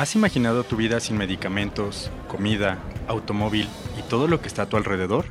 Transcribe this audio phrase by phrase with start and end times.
[0.00, 4.78] ¿Has imaginado tu vida sin medicamentos, comida, automóvil y todo lo que está a tu
[4.78, 5.26] alrededor?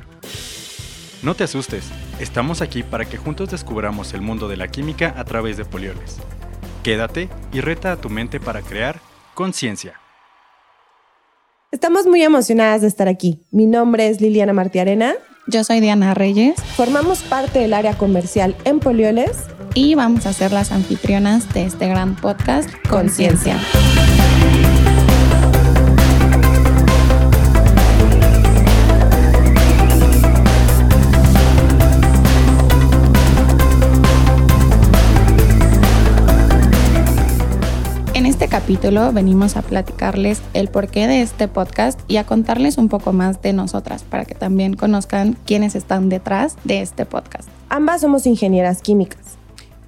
[1.24, 1.86] No te asustes,
[2.20, 6.18] estamos aquí para que juntos descubramos el mundo de la química a través de polioles.
[6.84, 9.00] Quédate y reta a tu mente para crear
[9.34, 9.94] conciencia.
[11.72, 13.40] Estamos muy emocionadas de estar aquí.
[13.50, 15.14] Mi nombre es Liliana Martiarena.
[15.48, 16.62] Yo soy Diana Reyes.
[16.76, 21.88] Formamos parte del área comercial en Polioles y vamos a ser las anfitrionas de este
[21.88, 23.58] gran podcast Conciencia.
[23.98, 23.99] En
[38.50, 43.40] capítulo venimos a platicarles el porqué de este podcast y a contarles un poco más
[43.42, 47.48] de nosotras para que también conozcan quiénes están detrás de este podcast.
[47.68, 49.38] Ambas somos ingenieras químicas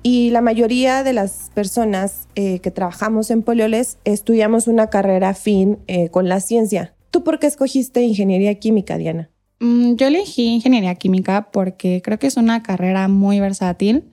[0.05, 5.79] y la mayoría de las personas eh, que trabajamos en Polioles estudiamos una carrera afín
[5.89, 6.95] eh, con la ciencia.
[7.11, 9.29] ¿Tú por qué escogiste ingeniería química, Diana?
[9.58, 14.05] Mm, yo elegí ingeniería química porque creo que es una carrera muy versátil.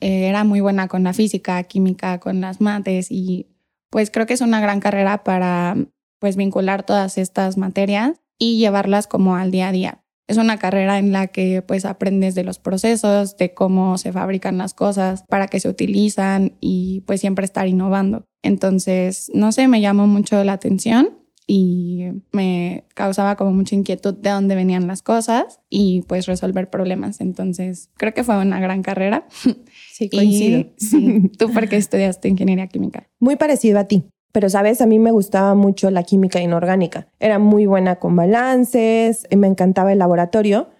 [0.00, 3.53] Eh, era muy buena con la física, química, con las mates y
[3.94, 5.76] pues creo que es una gran carrera para
[6.18, 10.04] pues vincular todas estas materias y llevarlas como al día a día.
[10.26, 14.58] Es una carrera en la que pues aprendes de los procesos, de cómo se fabrican
[14.58, 18.24] las cosas, para qué se utilizan y pues siempre estar innovando.
[18.42, 21.10] Entonces, no sé, me llamó mucho la atención
[21.46, 27.20] y me causaba como mucha inquietud de dónde venían las cosas y pues resolver problemas.
[27.20, 29.26] Entonces, creo que fue una gran carrera.
[29.92, 30.66] Sí, coincido.
[30.78, 33.08] sí, ¿tú por qué estudiaste ingeniería química?
[33.20, 34.04] Muy parecido a ti.
[34.32, 37.06] Pero, sabes, a mí me gustaba mucho la química inorgánica.
[37.20, 40.70] Era muy buena con balances, me encantaba el laboratorio.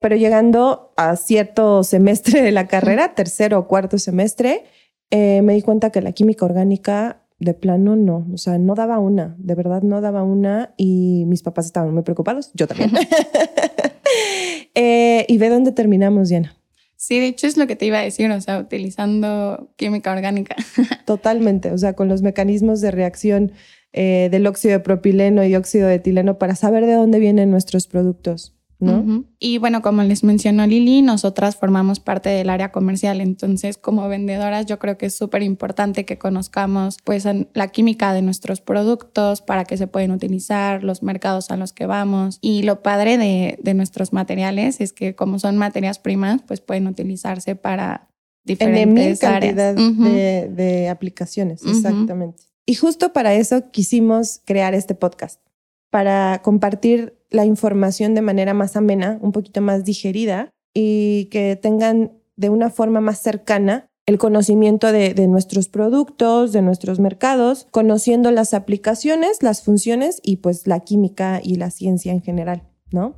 [0.00, 4.64] Pero llegando a cierto semestre de la carrera, tercero o cuarto semestre,
[5.10, 8.98] eh, me di cuenta que la química orgánica de plano no, o sea, no daba
[8.98, 12.92] una, de verdad no daba una y mis papás estaban muy preocupados, yo también.
[14.74, 16.56] Eh, y ve dónde terminamos, Diana.
[16.96, 20.54] Sí, de hecho es lo que te iba a decir, o sea, utilizando química orgánica.
[21.06, 23.52] Totalmente, o sea, con los mecanismos de reacción
[23.92, 27.86] eh, del óxido de propileno y dióxido de etileno para saber de dónde vienen nuestros
[27.86, 28.54] productos.
[29.38, 34.66] Y bueno, como les mencionó Lili, nosotras formamos parte del área comercial, entonces como vendedoras
[34.66, 39.64] yo creo que es súper importante que conozcamos pues la química de nuestros productos, para
[39.64, 42.38] qué se pueden utilizar, los mercados a los que vamos.
[42.40, 46.86] Y lo padre de, de nuestros materiales es que como son materias primas pues pueden
[46.86, 48.10] utilizarse para
[48.44, 49.56] diferentes áreas.
[49.76, 52.44] de, de, aplicaciones, exactamente.
[52.66, 55.40] Y justo para eso quisimos crear este podcast,
[55.90, 62.12] para compartir la información de manera más amena, un poquito más digerida y que tengan
[62.36, 68.54] de una forma más cercana el conocimiento de, nuestros productos, de nuestros mercados, conociendo las
[68.54, 73.14] aplicaciones, las funciones y pues la química y la ciencia en general, ¿no?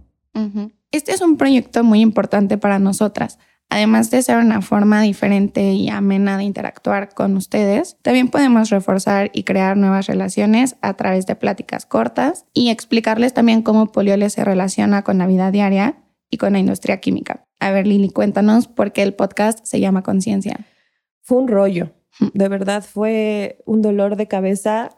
[0.91, 3.39] Este es un proyecto muy importante para nosotras
[3.73, 9.31] Además de ser una forma diferente y amena de interactuar con ustedes, también podemos reforzar
[9.33, 14.45] y crear nuevas relaciones a través de pláticas cortas y explicarles también cómo Polioles se
[14.45, 15.97] relaciona con la vida diaria
[16.29, 17.47] y con la industria química.
[17.61, 20.67] A ver, Lili, cuéntanos por qué el podcast se llama Conciencia.
[21.23, 21.95] Fue un rollo,
[22.35, 24.91] de verdad fue un dolor de cabeza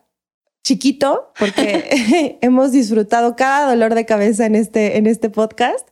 [0.65, 5.89] chiquito porque hemos disfrutado cada dolor de cabeza en este, en este podcast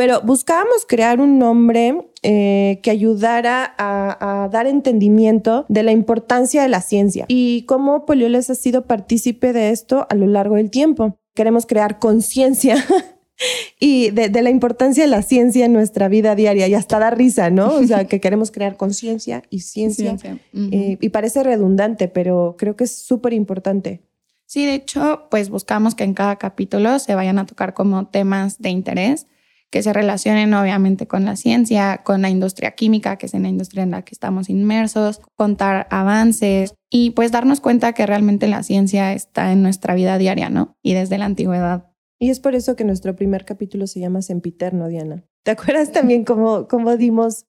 [0.00, 6.68] pero buscábamos crear un nombre eh, que ayudara a, dar entendimiento de la importancia de
[6.68, 11.18] la ciencia y cómo Polioles ha sido partícipe de esto a lo largo del tiempo.
[11.34, 12.76] Queremos crear conciencia
[13.80, 17.48] y de, la importancia de la ciencia en nuestra vida diaria y hasta da risa,
[17.48, 17.74] ¿no?
[17.74, 20.16] O sea, que queremos crear conciencia y ciencia.
[20.52, 24.02] Eh, y parece redundante, pero creo que es súper importante.
[24.44, 28.58] Sí, de hecho, pues buscamos que en cada capítulo se vayan a tocar como temas
[28.58, 29.26] de interés
[29.70, 33.48] que se relacionen obviamente con la ciencia, con la industria química, que es en la
[33.48, 38.62] industria en la que estamos inmersos, contar avances y pues darnos cuenta que realmente la
[38.64, 40.76] ciencia está en nuestra vida diaria, ¿no?
[40.82, 41.90] Y desde la antigüedad.
[42.18, 45.24] Y es por eso que nuestro primer capítulo se llama Sempiterno, Diana.
[45.44, 47.46] ¿Te acuerdas también cómo, cómo dimos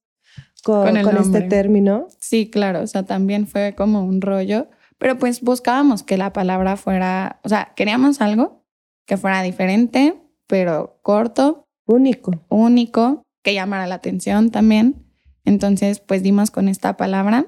[0.64, 2.08] con, con este término?
[2.20, 6.78] Sí, claro, o sea, también fue como un rollo, pero pues buscábamos que la palabra
[6.78, 8.64] fuera, o sea, queríamos algo
[9.06, 12.46] que fuera diferente, pero corto, Único.
[12.50, 15.06] Único, que llamara la atención también.
[15.46, 17.46] Entonces, pues dimos con esta palabra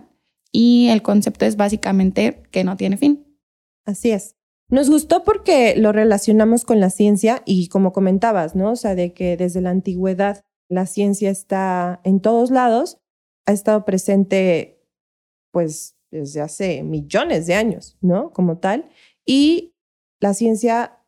[0.51, 3.25] y el concepto es básicamente que no tiene fin.
[3.85, 4.35] Así es.
[4.69, 8.71] Nos gustó porque lo relacionamos con la ciencia y como comentabas, ¿no?
[8.71, 12.97] O sea, de que desde la antigüedad la ciencia está en todos lados,
[13.45, 14.81] ha estado presente
[15.51, 18.31] pues desde hace millones de años, ¿no?
[18.31, 18.89] Como tal.
[19.25, 19.74] y
[20.19, 21.00] la ciencia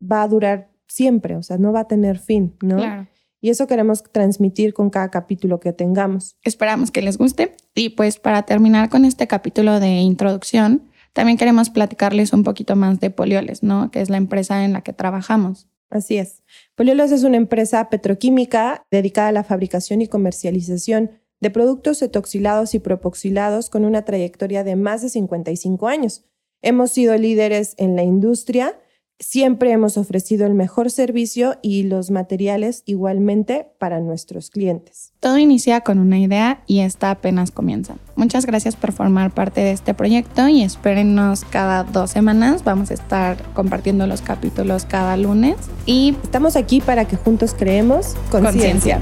[0.00, 2.76] va a durar siempre, o sea, no va a tener fin, ¿no?
[2.76, 3.08] Claro.
[3.40, 6.36] Y eso queremos transmitir con cada capítulo que tengamos.
[6.44, 7.56] Esperamos que les guste.
[7.74, 13.00] Y pues para terminar con este capítulo de introducción, también queremos platicarles un poquito más
[13.00, 13.90] de Polioles, ¿no?
[13.90, 15.68] Que es la empresa en la que trabajamos.
[15.90, 16.42] Así es.
[16.76, 21.10] Polioles es una empresa petroquímica dedicada a la fabricación y comercialización
[21.40, 26.24] de productos etoxilados y propoxilados con una trayectoria de más de 55 años.
[26.62, 28.78] Hemos sido líderes en la industria
[29.22, 35.12] Siempre hemos ofrecido el mejor servicio y los materiales igualmente para nuestros clientes.
[35.20, 37.94] Todo inicia con una idea y esta apenas comienza.
[38.16, 42.64] Muchas gracias por formar parte de este proyecto y espérennos cada dos semanas.
[42.64, 48.16] Vamos a estar compartiendo los capítulos cada lunes y estamos aquí para que juntos creemos
[48.28, 49.00] conciencia.